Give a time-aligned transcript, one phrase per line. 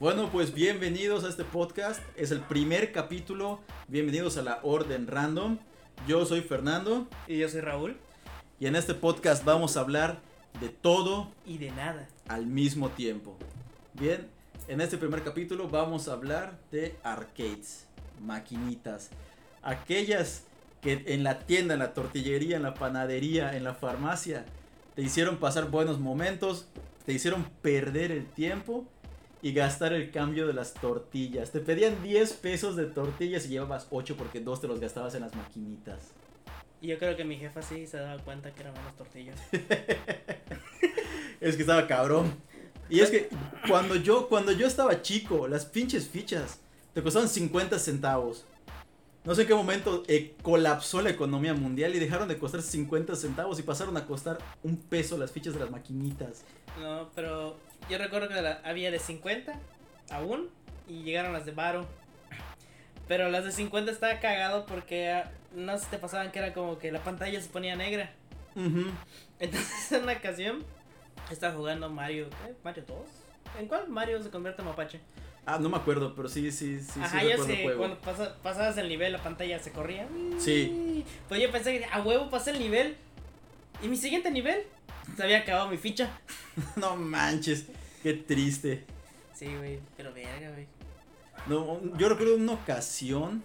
[0.00, 2.00] Bueno, pues bienvenidos a este podcast.
[2.16, 3.60] Es el primer capítulo.
[3.86, 5.58] Bienvenidos a la Orden Random.
[6.08, 7.06] Yo soy Fernando.
[7.26, 7.98] Y yo soy Raúl.
[8.58, 10.22] Y en este podcast vamos a hablar
[10.58, 13.36] de todo y de nada al mismo tiempo.
[13.92, 14.26] Bien,
[14.68, 17.84] en este primer capítulo vamos a hablar de arcades,
[18.22, 19.10] maquinitas,
[19.60, 20.44] aquellas
[20.80, 24.46] que en la tienda, en la tortillería, en la panadería, en la farmacia,
[24.94, 26.68] te hicieron pasar buenos momentos,
[27.04, 28.86] te hicieron perder el tiempo
[29.42, 31.50] y gastar el cambio de las tortillas.
[31.50, 35.22] Te pedían 10 pesos de tortillas y llevabas 8 porque 2 te los gastabas en
[35.22, 36.10] las maquinitas.
[36.82, 39.38] Y yo creo que mi jefa sí se daba cuenta que eran unas tortillas.
[41.40, 42.34] es que estaba cabrón.
[42.88, 43.28] Y es que
[43.68, 46.58] cuando yo, cuando yo estaba chico, las pinches fichas
[46.92, 48.44] te costaban 50 centavos.
[49.22, 53.14] No sé en qué momento eh, colapsó la economía mundial y dejaron de costar 50
[53.16, 56.44] centavos y pasaron a costar un peso las fichas de las maquinitas.
[56.80, 57.56] No, pero
[57.90, 59.60] yo recuerdo que había de 50
[60.10, 60.48] aún
[60.88, 61.86] y llegaron las de Baro.
[63.08, 66.78] Pero las de 50 estaba cagado porque ah, no se te pasaban que era como
[66.78, 68.12] que la pantalla se ponía negra.
[69.38, 70.64] Entonces en una ocasión
[71.30, 72.54] estaba jugando Mario, ¿qué?
[72.64, 72.98] ¿Mario 2?
[73.58, 75.00] ¿En cuál Mario se convierte en mapache?
[75.46, 77.00] Ah, no me acuerdo, pero sí, sí, sí.
[77.00, 77.98] Ajá, sí ya sé, cuando
[78.42, 80.06] pasabas el nivel, la pantalla se corría.
[80.38, 81.04] Sí.
[81.28, 82.96] Pues yo pensé que a huevo pasé el nivel.
[83.82, 84.64] Y mi siguiente nivel,
[85.16, 86.10] se había acabado mi ficha.
[86.76, 87.66] no manches,
[88.02, 88.84] qué triste.
[89.34, 90.66] Sí, güey, pero verga, güey.
[91.46, 93.42] No, yo recuerdo una ocasión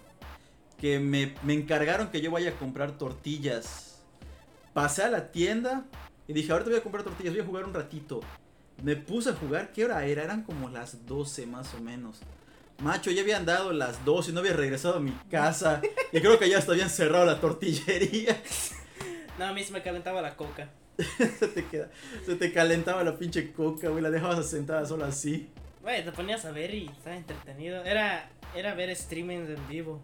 [0.77, 4.01] que me, me encargaron que yo vaya a comprar tortillas.
[4.73, 5.85] Pasé a la tienda
[6.27, 8.19] y dije, ahorita voy a comprar tortillas, voy a jugar un ratito.
[8.83, 10.23] Me puse a jugar, ¿qué hora era?
[10.23, 12.19] Eran como las 12 más o menos.
[12.79, 15.81] Macho, ya habían dado las 12 y no había regresado a mi casa.
[16.11, 18.41] y creo que ya hasta habían cerrado la tortillería.
[19.37, 20.69] No, a mí se me calentaba la coca.
[21.39, 21.89] se, te queda,
[22.25, 24.01] se te calentaba la pinche coca, güey.
[24.01, 25.49] La dejabas sentada solo así.
[25.81, 27.83] Güey, te ponías a ver y estaba entretenido.
[27.83, 30.01] Era, era ver streamings en vivo.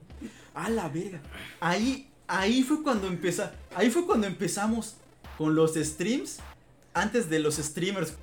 [0.54, 1.22] A la verga.
[1.62, 3.50] Ahí, ahí fue cuando empezó.
[3.74, 4.96] Ahí fue cuando empezamos
[5.38, 6.40] con los streams
[6.94, 8.16] antes de los streamers.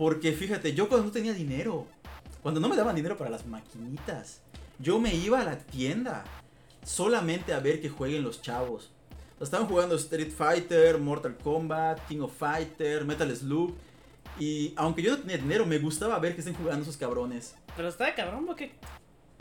[0.00, 1.86] Porque fíjate, yo cuando no tenía dinero,
[2.42, 4.40] cuando no me daban dinero para las maquinitas,
[4.78, 6.24] yo me iba a la tienda
[6.82, 8.90] solamente a ver que jueguen los chavos.
[9.38, 13.74] Estaban jugando Street Fighter, Mortal Kombat, King of Fighter, Metal Slug.
[14.38, 17.54] Y aunque yo no tenía dinero, me gustaba ver que estén jugando esos cabrones.
[17.76, 18.72] Pero estaba cabrón porque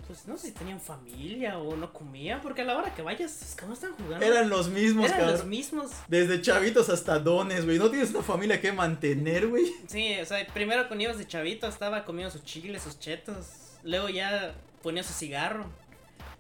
[0.09, 3.55] pues no sé si tenían familia o no comían, porque a la hora que vayas,
[3.59, 4.25] ¿cómo están jugando?
[4.25, 5.91] Eran los mismos, Eran los mismos.
[6.07, 7.77] Desde chavitos hasta dones, güey.
[7.77, 9.71] No tienes una familia que mantener, güey.
[9.85, 13.45] Sí, o sea, primero cuando ibas de chavito estaba comiendo sus chiles, sus chetos.
[13.83, 15.67] Luego ya ponía su cigarro.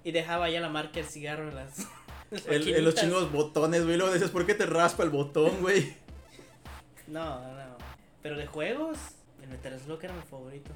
[0.03, 1.85] Y dejaba ya la marca del cigarro en las.
[2.47, 3.97] en los chingos botones, güey.
[3.97, 5.93] Luego decías, ¿por qué te raspa el botón, güey?
[7.05, 7.77] No, no.
[8.23, 8.97] Pero de juegos,
[9.43, 10.71] el Metal Slug era mi favorito.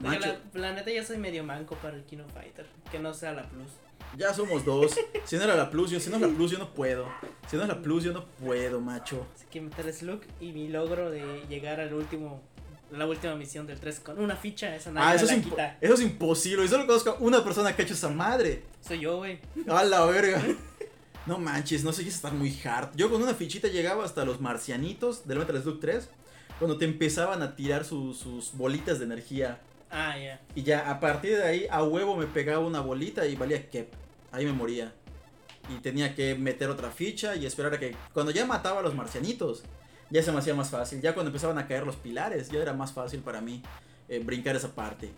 [0.00, 2.66] La, la, neta ya soy medio manco para el Kino Fighter.
[2.90, 3.68] Que no sea la Plus.
[4.16, 4.94] Ya somos dos.
[5.24, 7.08] si no era la Plus, yo, si no es la Plus, yo no puedo.
[7.48, 9.26] Si no es la Plus, yo no puedo, macho.
[9.34, 12.42] Así que meter Slug y mi logro de llegar al último.
[12.92, 15.44] La última misión del 3 con una ficha, esa nadie ah, eso, es
[15.80, 16.64] eso es imposible.
[16.64, 18.62] Y solo conozco una persona que ha hecho esa madre.
[18.80, 19.40] Soy yo, güey.
[19.68, 20.40] A la verga.
[21.26, 22.90] No manches, no sé si estar muy hard.
[22.94, 26.08] Yo con una fichita llegaba hasta los marcianitos del Metal Slug 3.
[26.60, 29.60] Cuando te empezaban a tirar sus bolitas de energía.
[29.98, 30.38] Ah, ya.
[30.54, 33.88] Y ya a partir de ahí a huevo me pegaba una bolita y valía que
[34.30, 34.92] ahí me moría.
[35.70, 38.94] Y tenía que meter otra ficha y esperar a que cuando ya mataba a los
[38.94, 39.62] marcianitos,
[40.10, 41.00] ya se me hacía más fácil.
[41.00, 43.62] Ya cuando empezaban a caer los pilares, ya era más fácil para mí
[44.10, 45.10] eh, brincar esa parte.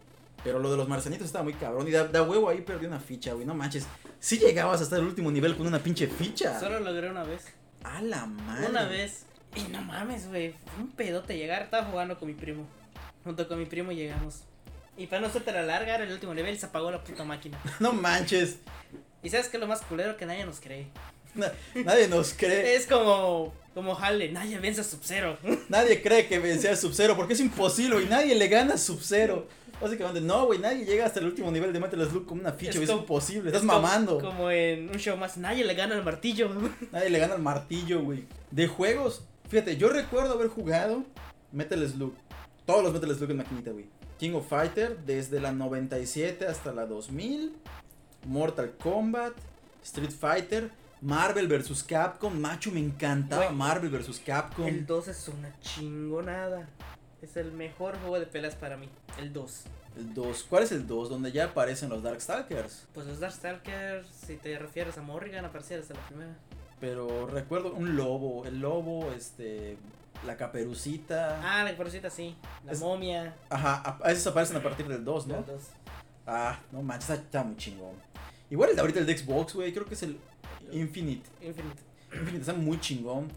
[0.44, 1.88] Pero lo de los marcianitos estaba muy cabrón.
[1.88, 3.44] Y da, huevo ahí perdí una ficha, güey.
[3.44, 3.84] No manches.
[4.21, 6.59] Si llegabas hasta el último nivel con una pinche ficha.
[6.61, 7.47] Solo logré una vez.
[7.83, 8.69] A la madre.
[8.69, 9.27] Una vez.
[9.56, 10.55] Y no mames, güey.
[10.67, 11.62] Fue un pedote llegar.
[11.62, 12.65] Estaba jugando con mi primo.
[13.25, 14.44] Junto con mi primo llegamos.
[14.98, 17.25] Y para no hacerte la larga, era el último nivel y se apagó la puta
[17.25, 17.59] máquina.
[17.81, 18.56] No manches.
[19.22, 20.88] Y sabes que es lo más culero que nadie nos cree.
[21.84, 22.75] nadie nos cree.
[22.75, 25.38] Es como, como Halle, nadie vence a Sub-Zero.
[25.69, 29.47] Nadie cree que vence a Sub-Zero porque es imposible y nadie le gana a Sub-Zero.
[29.81, 32.81] Básicamente, no, güey, nadie llega hasta el último nivel de Metal Slug con una ficha,
[32.82, 34.19] es, imposible, estás mamando.
[34.19, 36.50] Como en un show más, nadie le gana al martillo.
[36.90, 38.25] Nadie le gana al martillo, güey.
[38.50, 41.05] De juegos, fíjate, yo recuerdo haber jugado
[41.52, 42.12] Metal Slug.
[42.67, 43.87] Todos los Metal Slug en maquinita, güey.
[44.19, 47.53] King of Fighter desde la 97 hasta la 2000,
[48.26, 49.32] Mortal Kombat,
[49.85, 50.70] Street Fighter,
[51.00, 51.85] Marvel vs.
[51.85, 54.20] Capcom, macho, me encantaba Marvel vs.
[54.25, 54.67] Capcom.
[54.67, 56.69] El 2 es una chingonada.
[57.23, 58.88] Es el mejor juego de peleas para mí,
[59.19, 59.62] el 2.
[59.97, 61.09] El 2, ¿cuál es el 2?
[61.09, 62.87] Donde ya aparecen los Darkstalkers.
[62.94, 66.37] Pues los Darkstalkers, si te refieres a Morrigan, aparecía desde la primera.
[66.81, 69.76] Pero recuerdo un lobo, el lobo, este,
[70.26, 71.41] la caperucita.
[71.43, 72.37] Ah, la caperucita sí.
[72.65, 73.35] La Es- momia.
[73.50, 75.37] Ajá, a, a esos aparecen a partir del 2, ¿no?
[75.37, 75.62] los dos.
[76.26, 77.93] Ah, no manches, está, muy chingón.
[78.50, 80.19] Igual el de ahorita el de Xbox, güey, creo que es el
[80.73, 81.26] Infinite.
[81.41, 81.82] Infinite.
[82.12, 83.29] Infinite está muy chingón.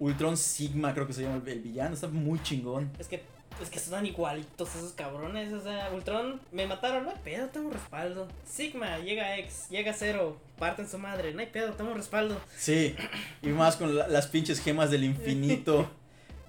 [0.00, 2.90] Ultron Sigma, creo que se llama el, el villano, está muy chingón.
[2.98, 3.22] Es que,
[3.62, 5.52] es que son igualitos esos cabrones.
[5.52, 8.26] O sea, Ultron, me mataron, no hay pedo, tengo respaldo.
[8.48, 12.40] Sigma, llega X, llega Zero, parten su madre, no hay pedo, tengo respaldo.
[12.56, 12.96] Sí,
[13.42, 15.88] y más con la- las pinches gemas del infinito.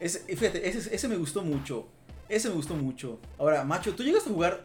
[0.01, 1.87] Ese, fíjate, ese, ese me gustó mucho.
[2.27, 3.19] Ese me gustó mucho.
[3.37, 4.63] Ahora, macho, ¿tú llegaste a jugar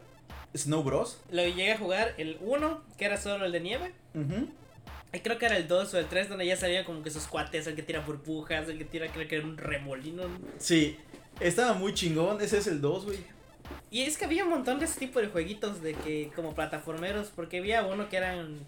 [0.57, 1.19] Snow Bros?
[1.31, 3.93] Lo llegué a jugar el 1, que era solo el de nieve.
[4.15, 4.49] Ujú.
[5.13, 7.27] Y creo que era el 2 o el 3 donde ya salían como que sus
[7.27, 10.23] cuates, el que tira burbujas, el que tira creo que era un remolino.
[10.59, 10.97] Sí,
[11.39, 12.41] estaba muy chingón.
[12.41, 13.19] Ese es el 2, güey.
[13.91, 17.29] Y es que había un montón de ese tipo de jueguitos de que como plataformeros,
[17.37, 18.59] porque había uno que eran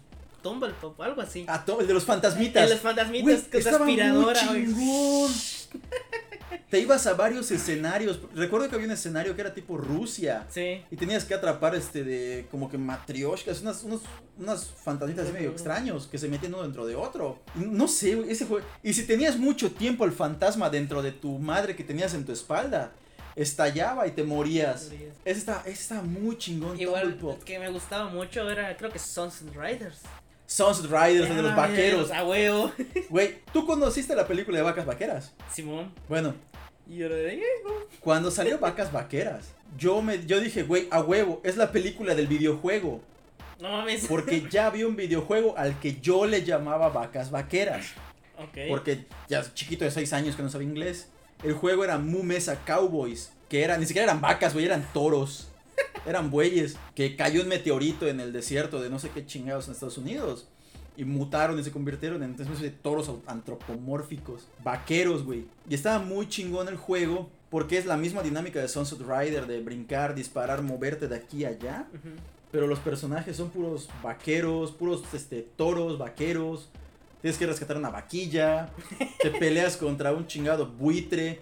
[0.43, 1.45] Tumble Pop o algo así.
[1.47, 2.61] Ah, el de los fantasmitas.
[2.61, 5.31] El de los fantasmitas Güey, con aspiradora, muy chingón.
[6.69, 8.19] Te ibas a varios escenarios.
[8.35, 10.45] Recuerdo que había un escenario que era tipo Rusia.
[10.49, 10.83] Sí.
[10.91, 14.01] Y tenías que atrapar este de como que matrioshkas, unas, unos,
[14.37, 17.39] unas fantasmitas así medio extraños que se metían uno dentro de otro.
[17.55, 18.65] No sé, ese juego.
[18.83, 22.31] Y si tenías mucho tiempo el fantasma dentro de tu madre que tenías en tu
[22.31, 22.91] espalda,
[23.35, 24.91] estallaba y te morías.
[25.25, 26.79] Ese está, está muy chingón.
[26.79, 29.99] Igual que me gustaba mucho era creo que Sunset Riders.
[30.49, 32.11] Sunset Riders, de los Ah, vaqueros.
[32.11, 32.71] A huevo.
[33.09, 35.31] Güey, ¿tú conociste la película de vacas vaqueras?
[35.53, 35.93] Simón.
[36.07, 36.33] Bueno,
[36.87, 37.43] Y yo de "Eh,
[37.99, 42.25] cuando salió Vacas Vaqueras, yo me yo dije, güey, a huevo, es la película del
[42.25, 42.99] videojuego.
[43.61, 44.07] no mames.
[44.07, 47.87] Porque ya había un videojuego al que yo le llamaba Vacas Vaqueras.
[48.39, 48.57] Ok.
[48.69, 51.09] Porque ya chiquito de 6 años que no sabía inglés.
[51.43, 53.31] El juego era Mu Mesa Cowboys.
[53.49, 55.49] Que eran, ni siquiera eran vacas, güey, eran toros.
[56.05, 56.77] Eran bueyes.
[56.95, 60.47] Que cayó un meteorito en el desierto de no sé qué chingados en Estados Unidos.
[60.97, 64.47] Y mutaron y se convirtieron en de toros antropomórficos.
[64.63, 65.45] Vaqueros, güey.
[65.69, 67.29] Y estaba muy chingón el juego.
[67.49, 69.47] Porque es la misma dinámica de Sunset Rider.
[69.47, 71.87] De brincar, disparar, moverte de aquí a allá.
[72.51, 76.69] Pero los personajes son puros vaqueros, puros este, toros, vaqueros.
[77.21, 78.69] Tienes que rescatar una vaquilla.
[79.21, 81.41] te peleas contra un chingado buitre.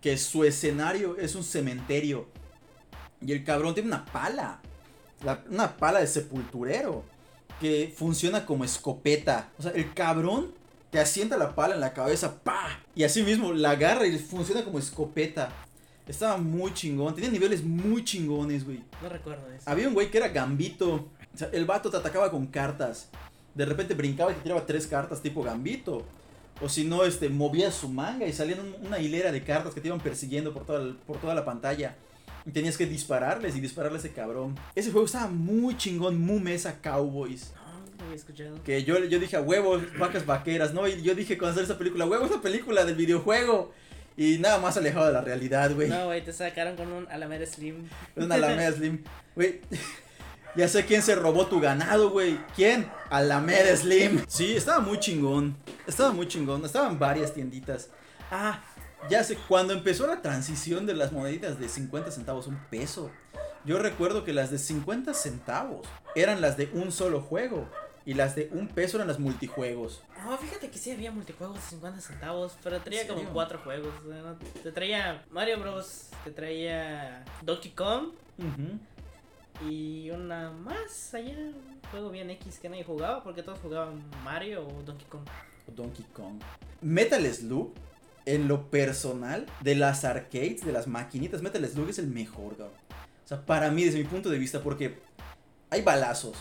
[0.00, 2.28] Que su escenario es un cementerio.
[3.26, 4.60] Y el cabrón tiene una pala.
[5.24, 7.02] la- una pala de sepulturero.
[7.60, 9.48] Que funciona como escopeta.
[9.58, 10.52] O sea, el cabrón
[10.90, 12.38] te asienta la pala en la cabeza.
[12.42, 12.80] ¡Pa!
[12.94, 15.50] Y así mismo la agarra y funciona como escopeta.
[16.06, 17.14] Estaba muy chingón.
[17.14, 18.82] Tenía niveles muy chingones, güey.
[19.02, 19.68] No recuerdo eso.
[19.68, 21.08] Había un güey que era gambito.
[21.34, 23.08] O sea, el vato te atacaba con cartas.
[23.54, 26.04] De repente brincaba y te tiraba tres cartas tipo gambito.
[26.60, 29.80] O si no, este, movía su manga y salían un- una hilera de cartas que
[29.80, 31.96] te iban persiguiendo por toda, el- por toda la pantalla.
[32.46, 34.56] Y tenías que dispararles y dispararle a ese cabrón.
[34.74, 37.52] Ese juego estaba muy chingón, muy mesa Cowboys.
[37.56, 38.62] No, no había escuchado.
[38.62, 40.86] Que yo, yo dije a huevos, vacas vaqueras, ¿no?
[40.86, 43.72] Y yo dije cuando salió esa película, huevos, esa película del videojuego.
[44.16, 45.88] Y nada más alejado de la realidad, güey.
[45.88, 47.86] No, güey, te sacaron con un Alameda Slim.
[48.14, 49.02] Una Alameda Slim.
[49.34, 49.60] Güey,
[50.56, 52.38] ya sé quién se robó tu ganado, güey.
[52.54, 52.88] ¿Quién?
[53.10, 54.24] Alameda Slim.
[54.26, 55.56] Sí, estaba muy chingón.
[55.86, 56.64] Estaba muy chingón.
[56.64, 57.90] Estaban varias tienditas.
[58.30, 58.62] Ah,
[59.10, 63.10] ya sé, cuando empezó la transición de las moneditas de 50 centavos a un peso,
[63.64, 67.68] yo recuerdo que las de 50 centavos eran las de un solo juego.
[68.04, 70.00] Y las de un peso eran las multijuegos.
[70.24, 73.92] No, fíjate que sí había multijuegos de 50 centavos, pero traía ¿En como cuatro juegos.
[74.06, 78.10] o sea, no- Te traía Mario Bros, te traía Donkey Kong
[79.68, 84.66] y una más allá, un juego bien X que nadie jugaba porque todos jugaban Mario
[84.66, 85.26] o Donkey Kong.
[85.68, 86.40] o Donkey Kong.
[86.82, 87.72] Metal Slug,
[88.26, 92.74] en lo personal, de las arcades, de las maquinitas, Metal Slug es el mejor, cabrón.
[93.24, 94.98] O sea, para mí, desde mi punto de vista, porque
[95.70, 96.36] hay balazos.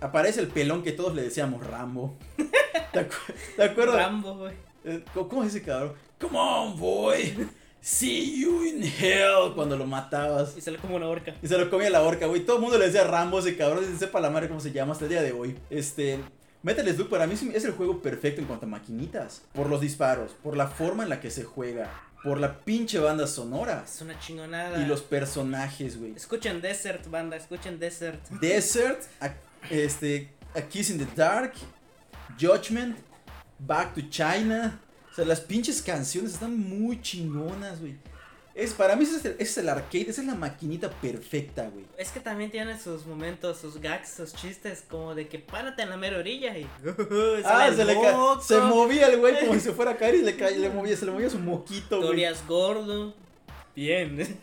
[0.00, 2.16] Aparece el pelón que todos le decíamos Rambo.
[2.92, 3.96] ¿Te, acu- te acuerdas?
[3.96, 4.54] Rambo, güey.
[4.84, 5.94] Eh, ¿Cómo es ese cabrón?
[6.20, 7.48] Come on, boy.
[7.80, 9.52] See you in hell.
[9.54, 10.56] Cuando lo matabas.
[10.56, 11.34] Y sale como una horca.
[11.42, 12.44] Y se lo comía la horca, güey.
[12.44, 13.84] Todo el mundo le decía Rambo ese cabrón.
[13.98, 15.56] Sepa la madre cómo se llama hasta el día de hoy.
[15.70, 16.20] Este.
[16.68, 19.40] Metal Slug para mí es el juego perfecto en cuanto a maquinitas.
[19.54, 21.88] Por los disparos, por la forma en la que se juega,
[22.22, 24.78] por la pinche banda sonora Es una chingonada.
[24.78, 26.12] y los personajes, güey.
[26.14, 28.22] Escuchen Desert, banda, escuchen Desert.
[28.40, 29.32] Desert, a-
[29.70, 31.54] este, A Kiss in the Dark,
[32.38, 32.96] Judgment,
[33.58, 34.78] Back to China.
[35.10, 37.96] O sea, las pinches canciones están muy chingonas, güey.
[38.58, 41.68] Es, para mí ese es, el, ese es el arcade, esa es la maquinita perfecta,
[41.68, 41.84] güey.
[41.96, 45.90] Es que también tiene sus momentos, sus gags, sus chistes, como de que párate en
[45.90, 46.64] la mera orilla y.
[47.44, 47.94] Ah, sale se, le
[48.42, 50.96] se movía el güey como si se fuera a caer y le, ca- le movía,
[50.96, 52.26] se le movía su moquito, güey.
[52.48, 53.14] Gordo.
[53.76, 54.38] Bien.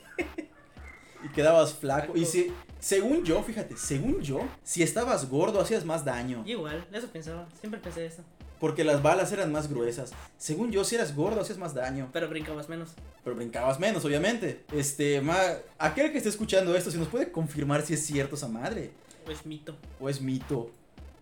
[1.24, 2.16] Y quedabas flaco.
[2.16, 6.44] Y si, según yo, fíjate, según yo, si estabas gordo hacías más daño.
[6.46, 8.24] Igual, eso pensaba, siempre pensé eso.
[8.66, 10.12] Porque las balas eran más gruesas.
[10.40, 12.10] Según yo, si eras gordo, hacías más daño.
[12.12, 12.94] Pero brincabas menos.
[13.24, 14.66] Pero brincabas menos, obviamente.
[14.74, 15.38] Este, ma,
[15.78, 18.90] aquel que esté escuchando esto, si nos puede confirmar si es cierto esa madre.
[19.28, 19.76] O es mito.
[20.00, 20.72] O es mito.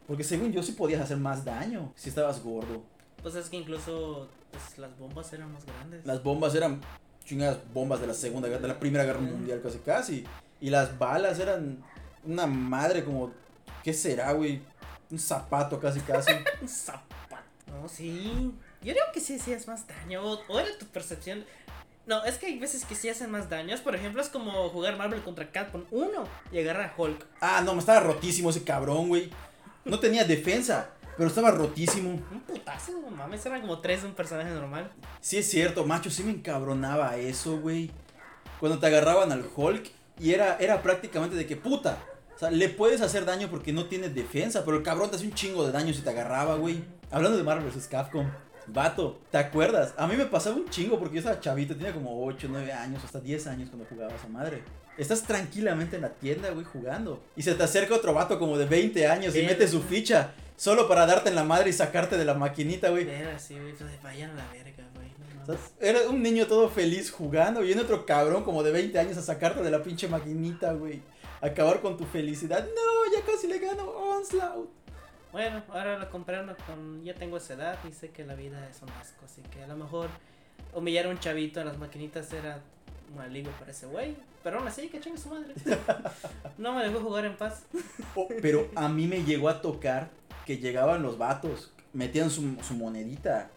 [0.07, 2.81] Porque según yo, sí podías hacer más daño si estabas gordo.
[3.21, 6.05] Pues es que incluso pues, las bombas eran más grandes.
[6.05, 6.79] Las bombas eran
[7.25, 10.23] chingadas bombas de la segunda guerra, de la primera guerra mundial casi casi.
[10.62, 11.83] Y las balas eran
[12.23, 13.33] una madre como,
[13.83, 14.62] ¿qué será, güey?
[15.12, 16.31] Un zapato casi casi.
[16.62, 17.23] Un zapato.
[17.74, 18.51] No, sí.
[18.82, 20.22] Yo creo que sí hacías más daño.
[20.24, 21.46] O, era tu percepción.
[22.06, 23.82] No, es que hay veces que sí hacen más daños.
[23.82, 27.25] Por ejemplo, es como jugar Marvel contra Capcom 1 y agarrar a Hulk.
[27.42, 29.30] ah, no, me estaba rotísimo ese cabrón, güey.
[29.86, 32.10] No tenía defensa, pero estaba rotísimo.
[32.10, 34.92] Un putazo, no mames, eran como tres de un personaje normal.
[35.22, 37.92] Sí es cierto, macho, sí me encabronaba eso, güey.
[38.60, 39.89] Cuando te agarraban al Hulk
[40.20, 41.98] y era, era prácticamente de que puta.
[42.43, 45.33] Sea, le puedes hacer daño porque no tiene defensa, pero el cabrón te hace un
[45.33, 46.83] chingo de daño si te agarraba, güey.
[47.09, 47.88] Hablando de Marvel vs.
[47.88, 48.29] Capcom.
[48.67, 49.93] Vato, ¿te acuerdas?
[49.97, 53.03] A mí me pasaba un chingo porque yo estaba chavito, tenía como 8, 9 años,
[53.03, 54.63] hasta 10 años cuando jugaba esa madre.
[54.97, 57.21] Estás tranquilamente en la tienda, güey, jugando.
[57.35, 60.88] Y se te acerca otro vato como de 20 años y mete su ficha solo
[60.88, 63.09] para darte en la madre y sacarte de la maquinita, güey.
[63.09, 65.07] Era así, güey, pues vayan a la verga, güey.
[65.47, 69.17] no era un niño todo feliz jugando y viene otro cabrón como de 20 años
[69.17, 71.01] a sacarte de la pinche maquinita, güey.
[71.43, 72.63] Acabar con tu felicidad.
[72.65, 74.69] No, ya casi le gano Onslaught.
[75.31, 77.03] Bueno, ahora lo comprendo con.
[77.03, 79.25] Ya tengo esa edad y sé que la vida es un asco.
[79.25, 80.09] Así que a lo mejor
[80.73, 82.62] humillar a un chavito en las maquinitas era
[83.13, 84.15] un alivio para ese güey.
[84.43, 85.53] Pero aún así, que chingue su madre.
[86.57, 87.63] no me dejó jugar en paz.
[88.15, 90.09] Oh, pero a mí me llegó a tocar
[90.45, 93.50] que llegaban los vatos, metían su, su monedita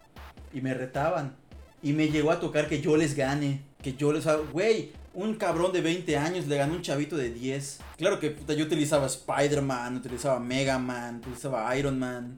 [0.52, 1.36] y me retaban.
[1.82, 3.60] Y me llegó a tocar que yo les gane.
[3.82, 4.26] Que yo les...
[4.26, 7.80] haga- Güey, un cabrón de 20 años le ganó un chavito de 10.
[7.96, 12.36] Claro que puta, yo utilizaba Spider-Man, utilizaba Mega Man, utilizaba Iron Man,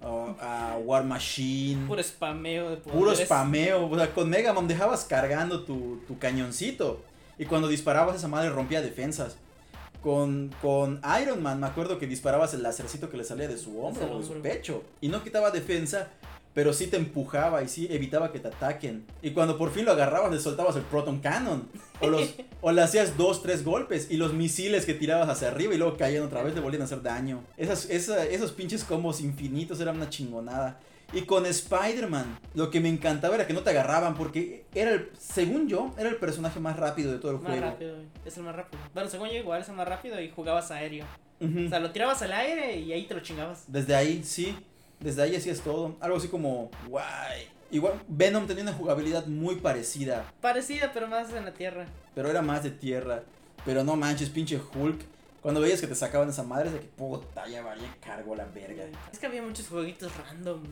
[0.00, 1.86] a War Machine.
[1.86, 3.26] Puro spameo de Puro poderes.
[3.26, 3.86] spameo.
[3.90, 7.02] O sea, con Mega Man dejabas cargando tu, tu cañoncito.
[7.38, 9.36] Y cuando disparabas esa madre rompía defensas.
[10.02, 13.82] Con, con Iron Man me acuerdo que disparabas el lacercito que le salía de su
[13.82, 14.82] hombro o de su pecho.
[15.00, 16.08] Y no quitaba defensa,
[16.54, 19.04] pero sí te empujaba y sí evitaba que te ataquen.
[19.22, 21.68] Y cuando por fin lo agarrabas le soltabas el Proton Cannon.
[22.00, 24.08] O, los, o le hacías dos, tres golpes.
[24.10, 26.84] Y los misiles que tirabas hacia arriba y luego caían otra vez le volvían a
[26.86, 27.42] hacer daño.
[27.56, 30.78] Esas, esa- esos pinches combos infinitos eran una chingonada.
[31.12, 35.10] Y con Spider-Man, lo que me encantaba era que no te agarraban porque era el,
[35.18, 37.60] según yo, era el personaje más rápido de todo el Más juego.
[37.66, 37.96] rápido.
[38.24, 38.82] Es el más rápido.
[38.94, 41.04] Bueno, según yo, igual es el más rápido y jugabas aéreo.
[41.40, 43.64] O sea, lo tirabas al aire y ahí te lo chingabas.
[43.68, 44.56] Desde ahí, sí.
[45.04, 45.96] Desde ahí hacías todo.
[46.00, 47.46] Algo así como, guay.
[47.70, 51.86] Igual, Venom tenía una jugabilidad muy parecida, Parecida, pero más en la tierra.
[52.14, 53.22] pero era más de tierra.
[53.66, 55.02] Pero no manches, pinche Hulk.
[55.42, 58.46] Cuando veías que te sacaban esa madre, es de que puta, ya valía cargo la
[58.46, 58.84] verga.
[59.12, 60.62] Es que había muchos jueguitos random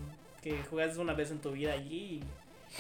[0.41, 2.21] que jugabas una vez en tu vida allí.
[2.23, 2.25] y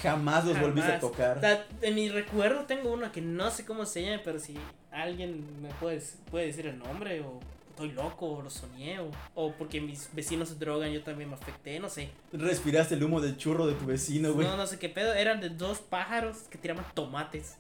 [0.00, 1.38] Jamás los volviste a tocar.
[1.40, 4.56] Sea, en mi recuerdo tengo uno que no sé cómo se llama, pero si
[4.90, 7.40] alguien me puede, puede decir el nombre o
[7.73, 11.35] estoy loco o lo soñé o, o porque mis vecinos se drogan yo también me
[11.37, 12.11] afecté, no sé.
[12.33, 14.47] Respiraste el humo del churro de tu vecino, güey.
[14.47, 17.57] No, no sé qué pedo, eran de dos pájaros que tiraban tomates.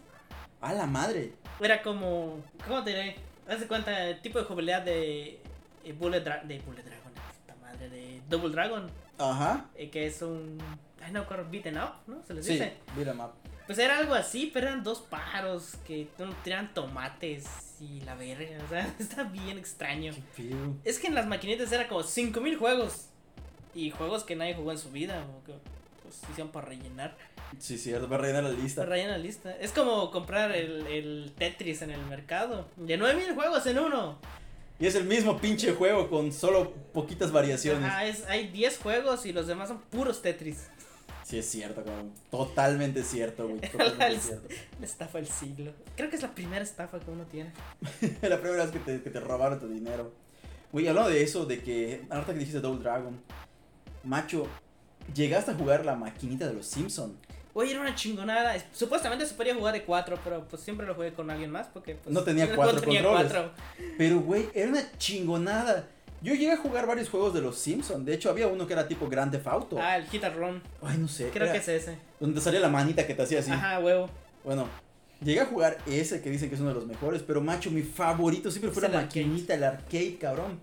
[0.60, 1.32] A la madre.
[1.60, 3.16] Era como, ¿cómo te diré?
[3.48, 5.40] Haz de cuenta, el tipo de jugabilidad de
[5.84, 8.88] eh, Bullet, Dra- de Bullet Dragon, puta madre, de Double Dragon,
[9.18, 9.66] Ajá.
[9.74, 10.58] eh, que es un,
[11.04, 12.22] ay no, beaten up, ¿no?
[12.24, 12.74] Se les Sí, dice.
[12.96, 13.32] beat 'em up.
[13.66, 17.44] Pues era algo así, pero eran dos pájaros que no, tiraban tomates
[17.80, 20.12] y la verga, o sea, está bien extraño.
[20.36, 20.74] Qué pedo.
[20.84, 23.06] Es que en las maquinitas era como 5000 juegos
[23.74, 25.54] y juegos que nadie jugó en su vida, o que
[26.02, 27.16] pues hicieron para rellenar,
[27.58, 28.84] Sí, cierto, para rellenar la para lista.
[28.84, 29.56] rellenar la lista.
[29.58, 34.18] Es como comprar el, el Tetris en el mercado, de 9000 juegos en uno.
[34.78, 37.92] Y es el mismo pinche juego con solo poquitas variaciones.
[38.02, 40.68] Es, hay 10 juegos y los demás son puros Tetris.
[41.32, 42.12] Sí, es cierto, cabrón.
[42.30, 43.58] Totalmente cierto, güey.
[43.72, 44.48] Totalmente La- cierto.
[44.80, 45.72] La estafa del siglo.
[45.96, 47.52] Creo que es la primera estafa que uno tiene.
[48.20, 50.12] la primera vez que te, que te robaron tu dinero.
[50.72, 52.04] Güey, hablando de eso, de que.
[52.10, 53.18] Ahorita que dijiste Double Dragon.
[54.04, 54.46] Macho,
[55.14, 57.16] llegaste a jugar la maquinita de los Simpson.
[57.54, 58.54] Oye, era una chingonada.
[58.54, 61.66] Es- Supuestamente se podía jugar de 4, pero pues siempre lo jugué con alguien más
[61.68, 63.32] porque pues, No tenía cuatro controles.
[63.32, 63.52] cuatro.
[63.96, 65.88] Pero, güey, era una chingonada.
[66.22, 68.04] Yo llegué a jugar varios juegos de los Simpson.
[68.04, 69.76] De hecho, había uno que era tipo Grand Theft Auto.
[69.80, 70.62] Ah, el Hit and Run.
[70.80, 71.30] Ay, no sé.
[71.30, 71.98] Creo era que es ese.
[72.20, 73.50] Donde salía la manita que te hacía así.
[73.50, 74.08] Ajá, huevo.
[74.44, 74.68] Bueno,
[75.20, 77.82] llegué a jugar ese que dicen que es uno de los mejores, pero macho, mi
[77.82, 80.60] favorito siempre fue la maquinita, el arcade, cabrón.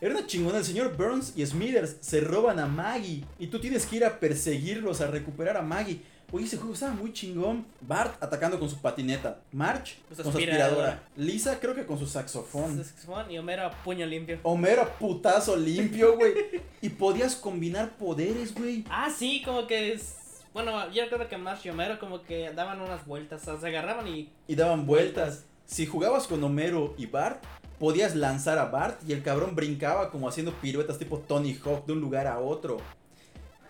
[0.00, 3.84] Era una chingona, el señor Burns y Smithers se roban a Maggie y tú tienes
[3.86, 6.00] que ir a perseguirlos, a recuperar a Maggie.
[6.30, 7.64] Oye, ese juego estaba muy chingón.
[7.80, 9.40] Bart atacando con su patineta.
[9.50, 11.02] March Con su con su aspiradora.
[11.16, 12.84] Lisa creo que con su saxofón.
[12.84, 14.38] Saxofón Y Homero a puño limpio.
[14.42, 16.34] Homero putazo limpio, güey.
[16.82, 18.84] y podías combinar poderes, güey.
[18.90, 20.16] Ah, sí, como que es.
[20.52, 23.68] Bueno, yo recuerdo que Marsh y Homero como que daban unas vueltas, o sea, se
[23.68, 24.28] agarraban y.
[24.46, 25.44] Y daban vueltas.
[25.64, 27.42] Si jugabas con Homero y Bart,
[27.78, 31.92] podías lanzar a Bart y el cabrón brincaba como haciendo piruetas tipo Tony Hawk de
[31.94, 32.78] un lugar a otro.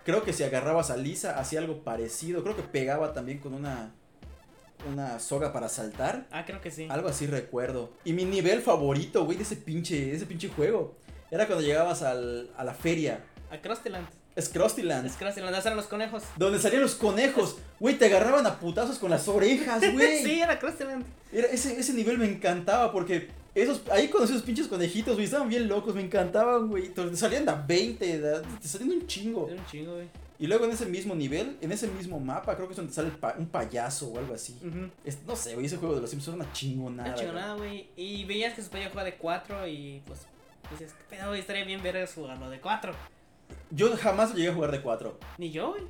[0.08, 2.42] Creo que si agarrabas a Lisa hacía algo parecido.
[2.42, 3.92] Creo que pegaba también con una
[4.88, 6.26] una soga para saltar.
[6.30, 6.86] Ah, creo que sí.
[6.88, 7.92] Algo así recuerdo.
[8.06, 10.96] Y mi nivel favorito, güey, de ese pinche, de ese pinche juego.
[11.30, 13.22] Era cuando llegabas al, a la feria.
[13.50, 14.08] A Krustyland.
[14.34, 15.04] Es Krustyland.
[15.04, 16.22] Es Krustyland, esos eran los conejos.
[16.36, 17.58] Donde salían los conejos.
[17.78, 20.22] Güey, te agarraban a putazos con las orejas, güey.
[20.24, 21.04] sí, era Krustyland.
[21.30, 25.48] Era, ese, ese nivel me encantaba porque esos, ahí con esos pinches conejitos, güey, estaban
[25.48, 26.88] bien locos, me encantaban, güey.
[26.90, 29.48] Te salían de a 20, de a- te salían un chingo.
[29.48, 30.06] Era un chingo, güey.
[30.40, 33.10] Y luego en ese mismo nivel, en ese mismo mapa, creo que es donde sale
[33.10, 34.56] pa- un payaso o algo así.
[35.04, 37.10] Es- no sé, güey, ese juego de los Simpsons era una chingonada.
[37.10, 37.20] Güey.
[37.20, 37.88] chingonada, güey.
[37.96, 40.20] Y veías que se podía jugar de 4 y pues.
[40.70, 41.40] Dices, ¿qué pedo, güey?
[41.40, 42.92] Estaría bien ver jugarlo de 4.
[43.70, 45.18] Yo jamás llegué a jugar de 4.
[45.38, 45.82] Ni yo, güey.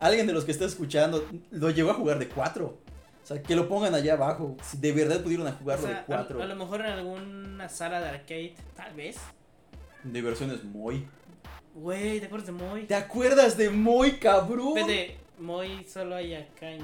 [0.00, 2.76] Alguien de los que está escuchando lo llegó a jugar de 4.
[3.24, 4.54] O sea, que lo pongan allá abajo.
[4.62, 6.42] Si de verdad pudieron O jugarlo sea, de 4.
[6.42, 9.16] a lo mejor en alguna sala de arcade, tal vez.
[10.02, 11.08] De versiones muy.
[11.74, 12.82] Güey, ¿te acuerdas de Moy?
[12.86, 14.74] ¿Te acuerdas de muy cabrón?
[14.74, 16.82] Vete, ¿Moy solo hay acá en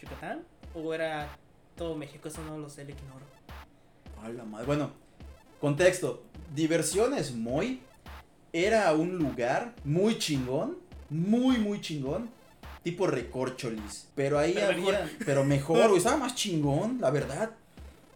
[0.00, 0.42] Yucatán?
[0.74, 1.28] ¿O era
[1.76, 2.28] todo México?
[2.28, 3.26] Eso no lo sé, le ignoro.
[4.22, 4.64] A la madre.
[4.64, 4.90] Bueno,
[5.60, 6.22] contexto.
[6.54, 7.82] Diversiones Moy
[8.54, 10.78] era un lugar muy chingón.
[11.10, 12.30] Muy, muy chingón.
[12.86, 14.06] Tipo recorcholis.
[14.14, 15.10] Pero ahí Pero había.
[15.26, 15.98] Pero mejor, güey.
[15.98, 17.50] Estaba más chingón, la verdad.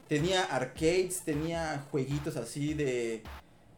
[0.06, 3.24] Tenía arcades, tenía jueguitos así de.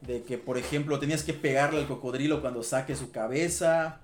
[0.02, 4.00] De que, por ejemplo, tenías que pegarle al cocodrilo cuando saque su cabeza.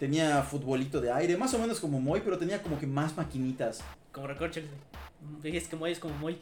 [0.00, 3.78] Tenía futbolito de aire, más o menos como Moy, pero tenía como que más maquinitas.
[4.12, 4.68] Como recorcholis.
[5.44, 6.38] Es que Moy es como Moy.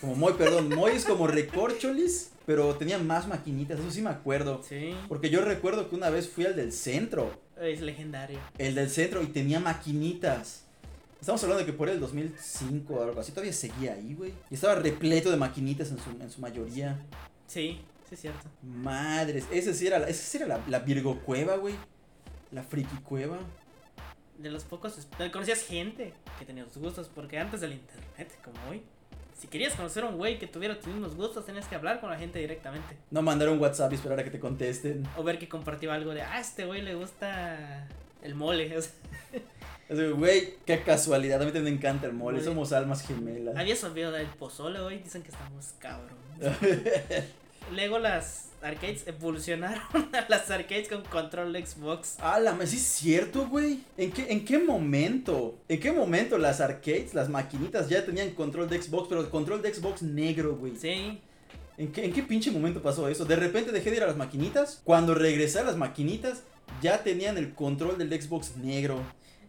[0.00, 4.62] Como Moy, perdón, Moy es como recorcholis, pero tenía más maquinitas, eso sí me acuerdo.
[4.66, 4.94] Sí.
[5.08, 8.38] Porque yo recuerdo que una vez fui al del centro, Es legendario.
[8.58, 10.64] el del centro, y tenía maquinitas.
[11.20, 14.32] Estamos hablando de que por el 2005 o algo así, todavía seguía ahí, güey.
[14.50, 16.98] Y estaba repleto de maquinitas en su, en su mayoría.
[17.46, 18.48] Sí, sí es cierto.
[18.62, 21.74] Madres, ese sí era, esa sí era la, la Virgo Cueva, güey.
[22.50, 23.38] La Friki Cueva.
[24.42, 25.06] De los pocos.
[25.32, 27.08] Conocías gente que tenía tus gustos.
[27.14, 28.82] Porque antes del internet, como hoy.
[29.38, 32.10] Si querías conocer a un güey que tuviera tus mismos gustos, tenías que hablar con
[32.10, 32.96] la gente directamente.
[33.10, 35.06] No mandar un WhatsApp y esperar a que te contesten.
[35.16, 37.88] O ver que compartía algo de, ah, este güey le gusta
[38.22, 38.76] el mole.
[38.78, 38.92] o sea,
[40.14, 43.56] Güey, qué casualidad, a mí también me encanta el mole, somos almas gemelas.
[43.56, 45.02] Habías olvidado del pozole, güey.
[45.02, 46.16] Dicen que estamos cabrón.
[47.72, 49.82] Luego las arcades evolucionaron
[50.12, 52.16] a las arcades con control de Xbox.
[52.20, 53.80] Ah, la sí es cierto, güey.
[53.96, 55.58] ¿En qué, ¿En qué momento?
[55.68, 59.74] ¿En qué momento las arcades, las maquinitas ya tenían control de Xbox, pero control de
[59.74, 60.76] Xbox negro, güey?
[60.76, 61.20] Sí.
[61.78, 63.24] ¿En qué, ¿En qué pinche momento pasó eso?
[63.24, 64.80] De repente dejé de ir a las maquinitas.
[64.84, 66.42] Cuando regresé a las maquinitas,
[66.82, 69.00] ya tenían el control del Xbox negro.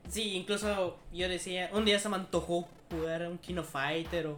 [0.09, 4.37] Sí, incluso yo decía, un día se me antojó jugar un Kino Fighter o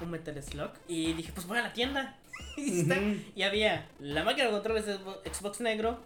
[0.00, 0.70] un Metal Slug.
[0.88, 2.16] Y dije, pues voy a la tienda.
[2.56, 3.16] Y, está- Ujú.
[3.34, 4.94] y había la máquina de controles de
[5.32, 5.98] Xbox negro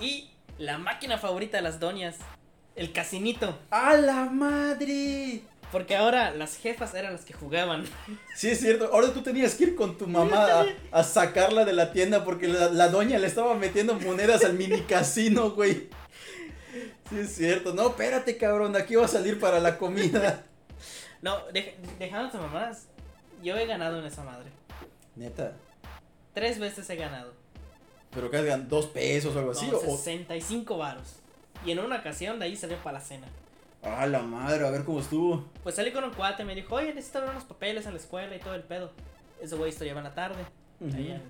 [0.00, 2.16] y la máquina favorita de las doñas,
[2.74, 3.58] el casinito.
[3.70, 5.42] ¡A la madre!
[5.72, 7.84] Porque ahora las jefas eran las que jugaban.
[8.36, 8.88] Sí, es cierto.
[8.92, 12.46] Ahora tú tenías que ir con tu mamá a, a sacarla de la tienda porque
[12.48, 15.88] la, la doña le estaba metiendo monedas al mini casino, güey.
[17.10, 17.74] Sí, es cierto.
[17.74, 18.76] No, espérate, cabrón.
[18.76, 20.44] Aquí va a salir para la comida.
[21.22, 22.86] No, dej- dejando tus mamás,
[23.42, 24.50] yo he ganado en esa madre.
[25.16, 25.54] Neta.
[26.36, 27.32] Tres veces he ganado.
[28.10, 29.68] Pero que hagan dos pesos o algo así.
[29.68, 31.14] No, o, 65 varos.
[31.64, 33.26] Y en una ocasión de ahí salí para la cena.
[33.82, 35.46] a la madre, a ver cómo estuvo.
[35.62, 38.36] Pues salí con un cuate, me dijo, oye, necesito ver unos papeles en la escuela
[38.36, 38.90] y todo el pedo.
[39.40, 40.44] Ese güey esto lleva en la tarde.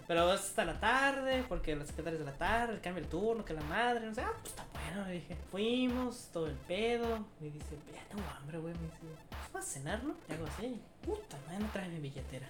[0.08, 3.44] Pero es hasta la tarde, porque los secretarios de la tarde, el cambio el turno,
[3.44, 5.36] que la madre, no sé, ah, pues está bueno, le dije.
[5.52, 7.24] Fuimos, todo el pedo.
[7.38, 8.74] Me dice, ya tengo hambre, güey.
[8.74, 8.96] Me dice,
[9.30, 10.16] pues vas a cenar, ¿no?
[10.28, 12.48] Y hago así, puta madre, no trae mi billetera.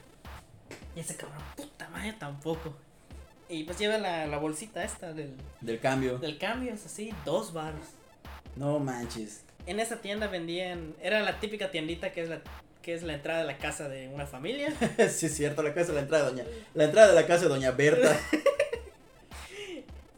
[0.95, 2.75] Y ese cabrón, puta madre, tampoco.
[3.49, 6.19] Y pues lleva la, la bolsita esta del, Del cambio.
[6.19, 7.87] del cambio, es así, dos baros.
[8.57, 9.43] No manches.
[9.67, 12.41] En esa tienda vendían, era la típica tiendita que es la,
[12.83, 14.73] que es la entrada de la casa de una familia.
[15.11, 15.63] sí, es cierto.
[15.63, 16.45] La casa de la entrada de doña.
[16.75, 18.17] La entrada de la casa de doña Berta.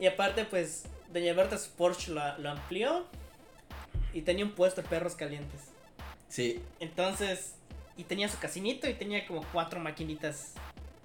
[0.00, 3.04] Y aparte, pues, Doña Berta su Porsche lo, lo amplió
[4.12, 5.60] y tenía un puesto de perros calientes.
[6.28, 6.60] Sí.
[6.78, 7.54] Entonces,
[7.98, 10.54] y tenía su casinito y tenía como cuatro maquinitas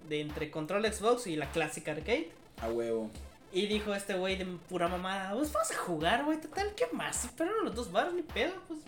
[0.08, 2.30] de entre control Xbox y la clásica arcade.
[2.62, 3.10] A huevo.
[3.52, 7.30] Y dijo este güey de pura mamada, pues vamos a jugar, güey, total, ¿qué más?
[7.36, 8.80] Pero los dos baros, ni pedo, pues.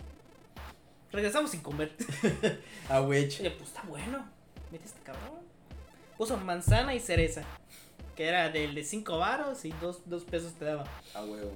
[1.12, 1.92] Regresamos sin comer.
[2.88, 3.42] A Y wech.
[3.42, 4.24] yo, pues está bueno,
[4.70, 5.40] mira este cabrón.
[6.16, 7.42] Puso manzana y cereza,
[8.16, 10.84] que era del de 5 varos y 2 dos, dos pesos te daba.
[11.14, 11.52] A huevo.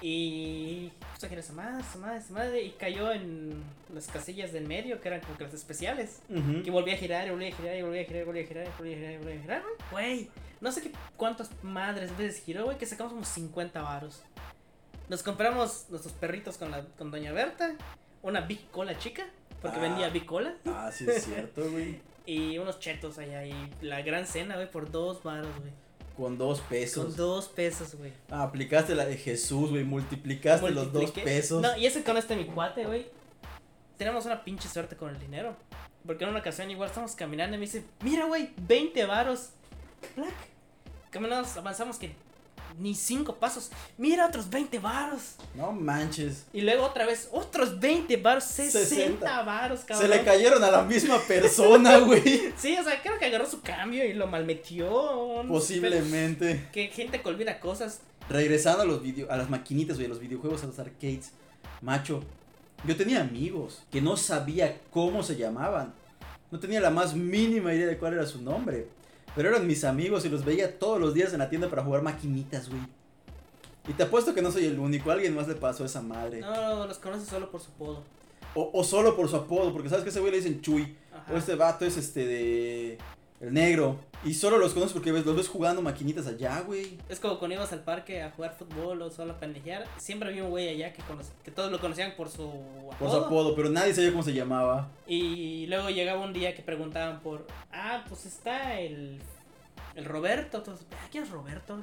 [0.00, 3.62] Y que era esa madre, esa madre, esa madre, y cayó en
[3.94, 6.20] las casillas del medio, que eran como que las especiales.
[6.62, 8.46] Que volvía a girar, y volvía a girar, y volvía a girar, y volvía a
[8.46, 10.30] girar, y volvía a girar, y volvía a girar, güey.
[10.60, 14.22] No sé qué cuántas madres veces giró, güey, que sacamos como 50 varos.
[15.08, 17.74] Nos compramos nuestros perritos con, la, con Doña Berta,
[18.22, 19.26] una Big Cola chica,
[19.62, 19.82] porque Ah.
[19.82, 22.00] vendía Big Cola, Ah, sí es cierto, güey.
[22.26, 25.72] y unos chetos allá, y la gran cena, güey, por dos varos, güey.
[26.16, 27.06] Con dos pesos.
[27.06, 28.12] Con dos pesos, güey.
[28.30, 29.84] Ah, aplicaste la de Jesús, güey.
[29.84, 31.60] Multiplicaste los dos pesos.
[31.60, 33.06] No, y ese con este mi cuate, güey.
[33.96, 35.56] Tenemos una pinche suerte con el dinero.
[36.06, 39.50] Porque en una ocasión igual estamos caminando y me dice, mira, güey, 20 varos.
[40.16, 40.34] Black.
[41.10, 42.14] Caminamos, avanzamos que
[42.78, 43.70] ni cinco pasos.
[43.98, 45.36] Mira, otros 20 varos.
[45.54, 46.44] No manches.
[46.52, 48.44] Y luego otra vez, otros 20 varos.
[48.44, 49.42] 60, 60.
[49.42, 50.10] varos, cabrón.
[50.10, 52.52] Se le cayeron a la misma persona, güey.
[52.56, 55.44] Sí, o sea, creo que agarró su cambio y lo malmetió.
[55.48, 56.68] Posiblemente.
[56.72, 58.00] Que gente que olvida cosas.
[58.28, 61.32] Regresando a los video, a las maquinitas, güey, a los videojuegos, a los arcades.
[61.82, 62.22] Macho,
[62.86, 65.92] yo tenía amigos que no sabía cómo se llamaban.
[66.50, 68.88] No tenía la más mínima idea de cuál era su nombre.
[69.34, 72.02] Pero eran mis amigos y los veía todos los días en la tienda para jugar
[72.02, 72.82] maquinitas, güey.
[73.88, 76.40] Y te apuesto que no soy el único, a alguien más le pasó esa madre.
[76.40, 78.02] No, los conoces solo por su apodo.
[78.54, 80.96] O, o solo por su apodo, porque sabes que a ese güey le dicen Chuy.
[81.12, 81.32] Ajá.
[81.32, 82.98] O este vato es este de.
[83.40, 83.98] El negro.
[84.24, 86.98] Y solo los conoces porque ves, los ves jugando maquinitas allá, güey.
[87.10, 89.84] Es como cuando ibas al parque a jugar fútbol o solo a pendejear.
[89.98, 92.96] Siempre había un güey allá que, conoce- que todos lo conocían por su apodo.
[92.98, 94.88] Por su apodo, pero nadie sabía cómo se llamaba.
[95.06, 97.46] Y luego llegaba un día que preguntaban por.
[97.70, 99.20] Ah, pues está el.
[99.94, 100.62] El Roberto.
[100.62, 101.82] Todos, "Ah, ¿Quién es Roberto?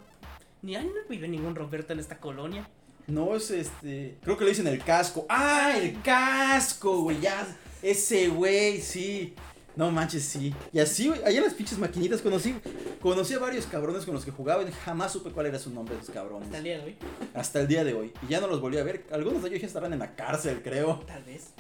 [0.64, 2.68] Ni ahí no vive ningún Roberto en esta colonia.
[3.08, 4.18] No, es este.
[4.24, 5.26] Creo que le dicen el casco.
[5.30, 7.20] ¡Ah, el casco, güey!
[7.20, 7.46] Ya.
[7.84, 9.34] Ese güey, sí.
[9.76, 10.54] No manches, sí.
[10.74, 12.56] Y así, güey, allá en las pinches maquinitas conocí.
[13.02, 15.96] Conocí a varios cabrones con los que jugaba y jamás supe cuál era su nombre
[15.96, 16.48] de esos cabrones.
[16.48, 16.98] Hasta el día de hoy.
[17.34, 18.14] Hasta el día de hoy.
[18.22, 19.06] Y ya no los volví a ver.
[19.12, 21.04] Algunos de ellos ya estarán en la cárcel, creo.
[21.08, 21.52] Tal vez.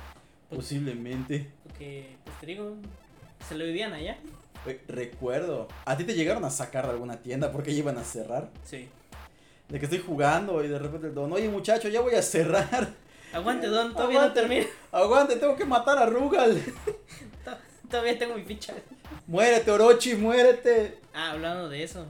[0.50, 1.50] Posiblemente.
[1.63, 2.76] Porque, pues te digo,
[3.47, 4.17] se lo vivían allá.
[4.88, 5.67] Recuerdo.
[5.86, 8.50] ¿A ti te llegaron a sacar de alguna tienda porque ya iban a cerrar?
[8.65, 8.89] Sí.
[9.69, 12.93] De que estoy jugando y de repente el don, oye muchacho, ya voy a cerrar.
[13.34, 14.65] Aguante, Don, todavía no termina.
[14.91, 16.62] Aguante, tengo que matar a Rugal.
[17.91, 18.73] To- Todavía tengo mi ficha.
[19.27, 20.97] Muérete, Orochi, muérete.
[21.13, 22.06] Ah, hablando de eso.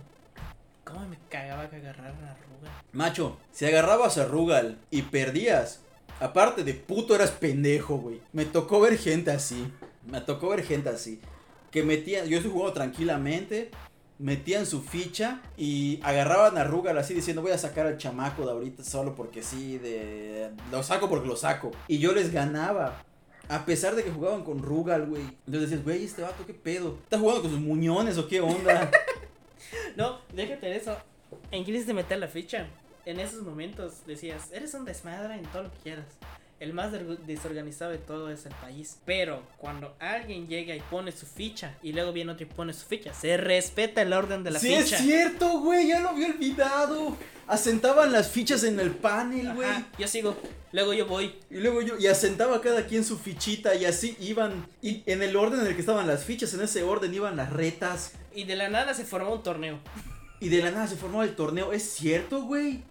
[0.84, 2.72] ¿Cómo me cagaba que agarraran a Ruga?
[2.94, 5.82] Macho, si agarrabas a Rugal y perdías,
[6.20, 8.22] aparte de puto eras pendejo, güey.
[8.34, 9.72] Me tocó ver gente así.
[10.08, 11.20] Me tocó ver gente así.
[11.72, 13.72] Que metían, yo estoy jugando tranquilamente,
[14.20, 18.52] metían su ficha y agarraban a Rugal así diciendo voy a sacar al chamaco de
[18.52, 20.52] ahorita solo porque sí, de...
[20.72, 21.72] Lo saco porque lo saco.
[21.88, 23.04] Y yo les ganaba.
[23.52, 25.24] A pesar de que jugaban con Rugal, güey.
[25.46, 26.98] Entonces decías, güey, este vato, ¿qué pedo?
[27.04, 28.90] ¿Está jugando con sus muñones o qué onda?
[29.96, 30.98] No, déjate eso.
[31.52, 32.68] En quieres de meter la ficha.
[33.06, 36.06] En esos momentos decías, eres un desmadre en todo lo que quieras.
[36.62, 36.92] El más
[37.26, 38.98] desorganizado de todo es el país.
[39.04, 42.86] Pero cuando alguien llega y pone su ficha y luego viene otro y pone su
[42.86, 44.98] ficha, se respeta el orden de la sí, ficha.
[44.98, 47.18] es cierto, güey, ya lo había olvidado.
[47.48, 49.68] Asentaban las fichas en el panel, güey.
[49.98, 50.38] Yo sigo.
[50.72, 51.34] Luego yo voy.
[51.50, 55.36] Y luego yo, y asentaba cada quien su fichita y así iban, y en el
[55.36, 58.56] orden en el que estaban las fichas, en ese orden iban las retas, Y de
[58.56, 59.80] la nada se formó un torneo.
[60.40, 61.74] y de la nada se formó el torneo.
[61.74, 62.84] Es cierto, güey.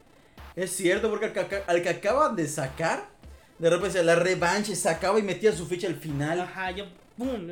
[0.56, 3.08] Es cierto, porque al que, aca- al que acaban de sacar,
[3.60, 6.40] de repente la revancha, sacaba y metía su ficha al final.
[6.40, 7.46] Ajá, yo, ¡pum!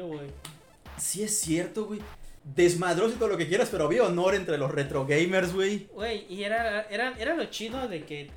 [0.97, 2.01] Sí, es cierto, güey.
[2.43, 5.87] Desmadroso y todo lo que quieras, pero había honor entre los retro gamers, güey.
[5.93, 8.31] Güey, y era, era, era lo chido de que.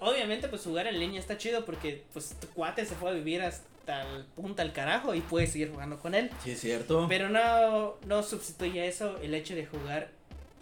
[0.00, 3.42] obviamente, pues jugar en línea está chido porque, pues, tu cuate se fue a vivir
[3.42, 6.30] hasta el punta al carajo y puedes seguir jugando con él.
[6.42, 7.04] Sí, es cierto.
[7.06, 10.08] Pero no, no sustituye eso el hecho de jugar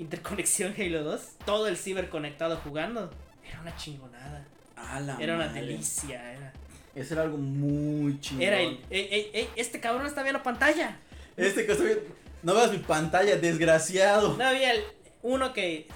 [0.00, 1.20] Interconexión Halo 2.
[1.46, 3.12] Todo el ciber conectado jugando.
[3.48, 4.44] Era una chingonada.
[4.90, 5.61] A la Era una madre.
[5.62, 6.33] delicia.
[6.33, 6.53] Era,
[6.95, 8.42] Eso era algo muy chingón.
[8.42, 8.81] era el.
[8.90, 10.97] Ey, ey, ey, este cabrón está viendo pantalla.
[11.37, 12.03] Este que viendo-
[12.42, 14.37] No veas mi pantalla, desgraciado.
[14.37, 14.85] No había el-
[15.23, 15.87] uno que.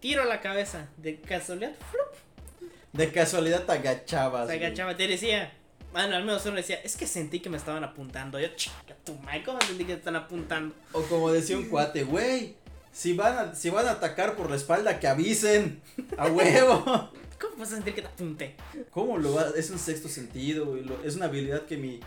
[0.00, 0.88] tiro a la cabeza.
[0.96, 1.72] De casualidad.
[1.90, 4.48] flup, De casualidad te agachabas.
[4.48, 4.66] Se güey.
[4.66, 4.96] agachaba.
[4.96, 5.52] Te decía.
[5.92, 6.80] Bueno, al menos uno decía.
[6.84, 8.38] Es que sentí que me estaban apuntando.
[8.38, 10.74] Yo, chica, tu ¿cómo sentí que te están apuntando?
[10.92, 12.54] O como decía un cuate, güey.
[12.92, 15.80] Si van, a, si van a atacar por la espalda, que avisen.
[16.16, 17.10] A huevo.
[17.40, 18.56] ¿Cómo vas a sentir que te apunté?
[18.90, 19.46] ¿Cómo lo va?
[19.56, 20.84] Es un sexto sentido, güey.
[21.04, 22.00] Es una habilidad que mi,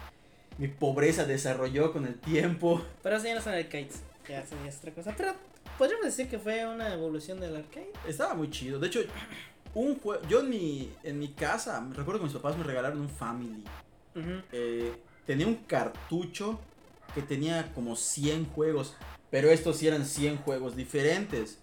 [0.58, 2.86] mi pobreza desarrolló con el tiempo.
[3.02, 4.02] Pero eso ya no son arcades.
[4.28, 5.14] ya eso ya es otra cosa.
[5.18, 5.34] Pero
[5.78, 7.92] podríamos decir que fue una evolución del arcade.
[8.08, 8.78] Estaba muy chido.
[8.80, 9.00] De hecho,
[9.74, 10.22] un juego.
[10.28, 13.64] Yo en mi, en mi casa, me recuerdo que mis papás me regalaron un Family.
[14.52, 14.94] Eh,
[15.26, 16.60] tenía un cartucho
[17.16, 18.96] que tenía como 100 juegos.
[19.34, 21.58] Pero estos sí eran 100 juegos diferentes.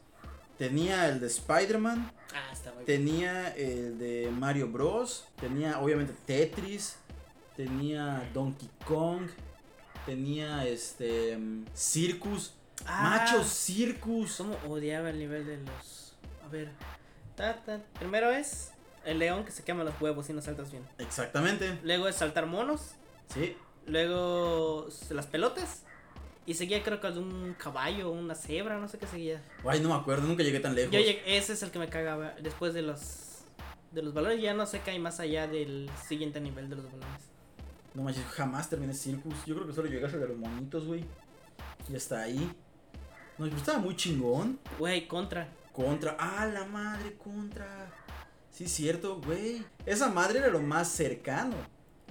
[0.58, 2.10] Tenía el de Spider-Man.
[2.34, 5.28] Ah, está muy Tenía el de Mario Bros.
[5.40, 6.96] Tenía obviamente Tetris.
[7.56, 9.28] Tenía Donkey Kong.
[10.04, 11.38] Tenía este.
[11.72, 12.54] Circus.
[12.86, 14.38] Ah, Macho Circus.
[14.38, 16.16] ¿Cómo odiaba el nivel de los.
[16.44, 16.72] A ver.
[17.36, 17.80] Ta, ta.
[18.00, 18.72] Primero es
[19.04, 20.82] el león que se quema los huevos y no saltas bien.
[20.98, 21.78] Exactamente.
[21.84, 22.96] Luego es saltar monos.
[23.32, 23.56] Sí.
[23.86, 25.84] Luego las pelotas.
[26.46, 29.42] Y seguía creo que un caballo, una cebra, no sé qué seguía.
[29.64, 30.26] Ay, no me acuerdo.
[30.26, 30.92] Nunca llegué tan lejos.
[30.92, 32.34] Yo llegué- ese es el que me cagaba.
[32.42, 33.26] Después de los
[33.92, 36.84] de los balones ya no sé qué hay más allá del siguiente nivel de los
[36.86, 37.22] balones.
[37.92, 39.34] No manches, jamás terminé Circus.
[39.46, 41.04] Yo creo que solo llegué hasta de los monitos, güey.
[41.88, 42.38] Y hasta ahí.
[43.36, 44.60] No, pero estaba muy chingón.
[44.78, 45.48] Güey, contra.
[45.72, 46.16] Contra.
[46.20, 47.90] Ah, la madre, contra.
[48.50, 49.64] Sí, cierto, güey.
[49.86, 51.56] Esa madre era lo más cercano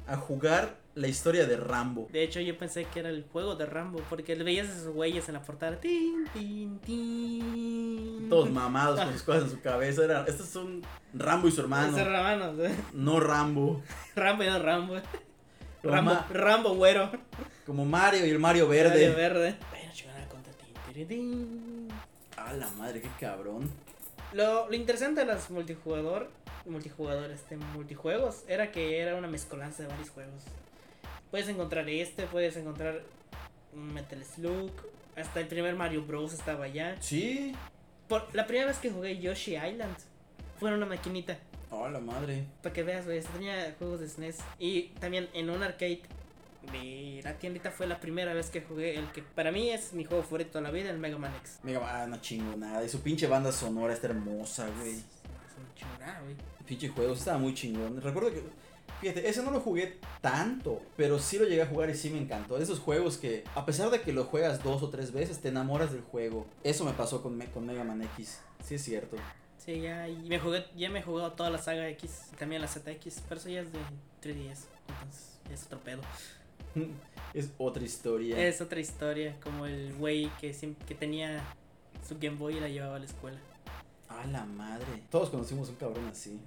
[0.09, 2.09] a jugar la historia de Rambo.
[2.11, 4.93] De hecho, yo pensé que era el juego de Rambo, porque le veías a esos
[4.93, 5.79] güeyes en la portada.
[5.79, 8.27] Tin, tin, tin.
[8.29, 10.03] Todos mamados con sus cosas en su cabeza.
[10.03, 10.81] Era, estos son
[11.13, 11.97] Rambo y su hermano.
[11.97, 12.75] Hermanos, ¿eh?
[12.93, 13.81] No Rambo.
[14.15, 14.95] Rambo y no Rambo.
[15.81, 17.09] Como, Rambo, Ma- Rambo güero.
[17.65, 19.07] como Mario y el Mario verde.
[19.09, 19.55] Mario verde.
[19.69, 19.79] Bueno.
[22.35, 23.69] Ah, la madre, qué cabrón.
[24.33, 26.29] Lo, lo interesante de los multijugador,
[26.69, 30.43] multijugador, este, multijuegos, era que era una mezcolanza de varios juegos.
[31.31, 33.01] Puedes encontrar este, puedes encontrar
[33.73, 34.71] Metal Slug,
[35.15, 36.97] hasta el primer Mario Bros estaba allá.
[37.01, 37.53] Sí.
[38.07, 39.95] Por, la primera vez que jugué Yoshi Island
[40.59, 41.37] fue en una maquinita,
[41.71, 42.45] Oh, la madre.
[42.63, 44.37] para que veas, güey, tenía juegos de SNES.
[44.57, 46.01] Y también en un arcade
[46.71, 50.03] de la tiendita fue la primera vez que jugué el que para mí es mi
[50.03, 51.59] juego favorito de la vida, el Mega Man X.
[51.63, 52.83] Mega Man, ah, no chingo nada.
[52.83, 54.95] Y su pinche banda sonora está hermosa, güey.
[54.95, 55.03] Es
[55.57, 56.35] una chingada, güey.
[56.69, 57.99] Pinche juego, estaba muy chingón.
[58.01, 58.43] Recuerdo que,
[59.01, 62.19] fíjate, ese no lo jugué tanto, pero sí lo llegué a jugar y sí me
[62.19, 62.57] encantó.
[62.57, 65.49] De esos juegos que, a pesar de que lo juegas dos o tres veces, te
[65.49, 66.45] enamoras del juego.
[66.63, 68.39] Eso me pasó con, Me- con Mega Man X.
[68.63, 69.17] Sí es cierto.
[69.57, 72.67] Sí, ya, y me jugué, ya me he jugado toda la saga X, también la
[72.69, 73.79] ZX, pero eso ya es de
[74.23, 76.01] 3DS, entonces ya es otro pedo.
[77.33, 78.47] Es otra historia.
[78.47, 81.43] Es otra historia, como el güey que, siempre, que tenía
[82.07, 83.37] su Game Boy y la llevaba a la escuela.
[84.09, 85.03] A la madre.
[85.09, 86.39] Todos conocimos un cabrón así.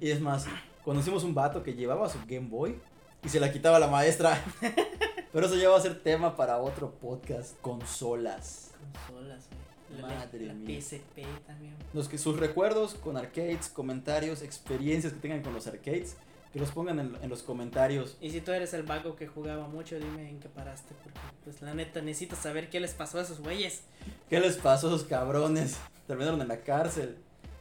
[0.00, 0.46] Y es más,
[0.84, 2.78] conocimos un vato que llevaba su Game Boy
[3.22, 4.42] y se la quitaba la maestra.
[5.32, 7.60] Pero eso ya va a ser tema para otro podcast.
[7.60, 8.72] Consolas.
[9.06, 10.00] Consolas, güey.
[10.00, 10.80] La, Madre la mía.
[10.80, 11.74] PSP también.
[11.92, 16.16] Los que sus recuerdos con arcades, comentarios, experiencias que tengan con los arcades,
[16.52, 18.16] que los pongan en, en los comentarios.
[18.20, 21.62] Y si tú eres el vago que jugaba mucho, dime en qué paraste, porque pues
[21.62, 23.82] la neta necesito saber qué les pasó a esos güeyes.
[24.28, 25.76] ¿Qué les pasó a esos cabrones?
[26.06, 27.16] Terminaron en la cárcel.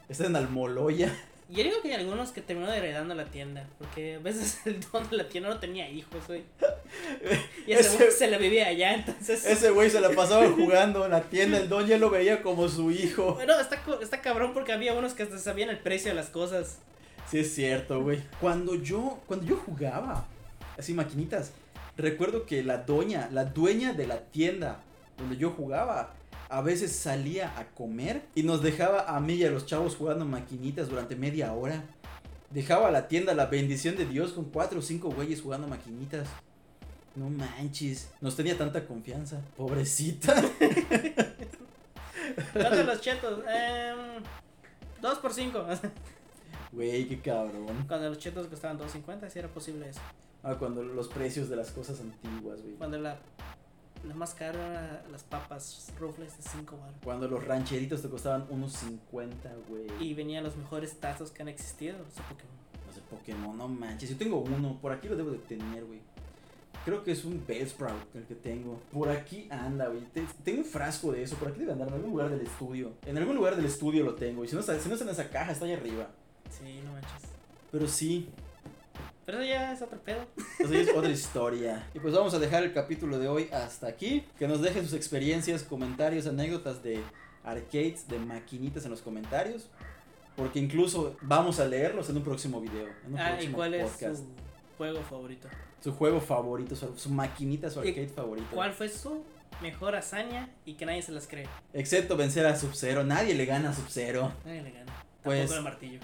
[0.08, 1.16] Están en Almoloya.
[1.52, 5.08] Yo digo que hay algunos que terminaron heredando la tienda, porque a veces el don
[5.10, 6.44] de la tienda no tenía hijos, güey.
[7.66, 9.46] Y ese Ese- güey se le vivía allá, entonces...
[9.46, 11.58] Ese güey se la pasaba jugando en la tienda.
[11.58, 13.34] El don ya lo veía como su hijo.
[13.36, 16.78] Bueno, está, está cabrón porque había unos que hasta sabían el precio de las cosas.
[17.30, 18.24] Sí, es cierto, güey.
[18.42, 20.26] Cuando yo, cuando yo jugaba,
[20.78, 21.52] así maquinitas,
[21.96, 24.80] recuerdo que la doña, la dueña de la tienda
[25.18, 26.14] donde yo jugaba,
[26.50, 30.26] a veces salía a comer y nos dejaba a mí y a los chavos jugando
[30.26, 31.84] maquinitas durante media hora.
[32.50, 36.28] Dejaba a la tienda la bendición de Dios con cuatro o cinco güeyes jugando maquinitas.
[37.16, 39.40] No manches, nos tenía tanta confianza.
[39.56, 40.34] Pobrecita.
[42.54, 43.44] ¿Cuántos los chetos?
[43.48, 44.24] Em,
[45.00, 45.64] dos por cinco.
[46.72, 47.86] Güey, qué cabrón.
[47.88, 50.00] Cuando los chetos costaban 2.50, si era posible eso.
[50.44, 52.76] Ah, cuando los precios de las cosas antiguas, güey.
[52.76, 53.18] Cuando la,
[54.08, 56.96] la más cara era las papas rufles de 5 baros.
[57.04, 59.88] Cuando los rancheritos te costaban unos 50, güey.
[60.00, 61.98] Y venían los mejores tazos que han existido.
[62.14, 62.54] Sea, Pokémon.
[62.88, 64.10] No sé, Pokémon, no manches.
[64.12, 66.00] Yo tengo uno, por aquí lo debo de tener, güey.
[66.86, 68.80] Creo que es un Bellsprout el que tengo.
[68.94, 70.02] Por aquí anda, güey.
[70.14, 71.36] Te- tengo un frasco de eso.
[71.36, 72.94] Por aquí debe andar en algún lugar del estudio.
[73.06, 74.46] En algún lugar del estudio lo tengo.
[74.46, 76.08] Y si no si no está en esa caja, está ahí arriba.
[76.50, 77.30] Sí, no manches.
[77.72, 78.30] Pero sí,
[79.26, 80.26] Pero eso ya es otro pedo.
[80.60, 81.88] eso ya es otra historia.
[81.94, 84.26] Y pues vamos a dejar el capítulo de hoy hasta aquí.
[84.38, 87.02] Que nos dejen sus experiencias, comentarios, anécdotas de
[87.44, 89.68] arcades, de maquinitas en los comentarios.
[90.36, 92.88] Porque incluso vamos a leerlos en un próximo video.
[93.06, 94.28] En un Ah, ¿y cuál es su
[94.78, 95.48] juego favorito?
[95.84, 98.48] Su juego favorito, su, su maquinita, su ¿Y arcade favorito.
[98.54, 99.24] ¿Cuál fue su
[99.62, 101.48] mejor hazaña y que nadie se las cree?
[101.74, 103.04] Excepto vencer a Sub-Zero.
[103.04, 104.32] Nadie le gana a Sub-Zero.
[104.46, 104.94] Nadie le gana.
[105.24, 106.00] Pues- Tampoco el martillo.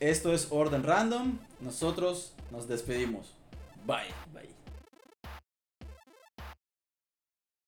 [0.00, 1.38] Esto es Orden Random.
[1.60, 3.34] Nosotros nos despedimos.
[3.86, 4.08] Bye.
[4.32, 4.48] Bye.